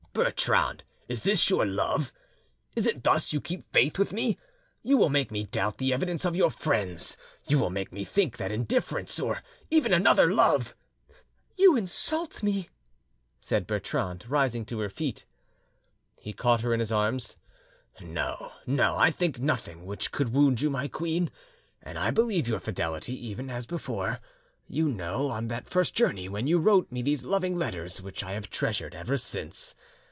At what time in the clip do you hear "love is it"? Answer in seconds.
1.65-3.01